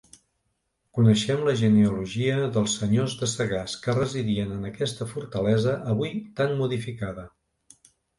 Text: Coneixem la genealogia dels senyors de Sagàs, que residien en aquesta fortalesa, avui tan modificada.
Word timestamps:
Coneixem 0.99 1.41
la 1.47 1.51
genealogia 1.57 2.39
dels 2.55 2.77
senyors 2.79 3.13
de 3.19 3.29
Sagàs, 3.33 3.75
que 3.83 3.95
residien 3.97 4.55
en 4.55 4.63
aquesta 4.71 5.07
fortalesa, 5.11 5.75
avui 5.93 6.11
tan 6.41 6.57
modificada. 6.63 7.27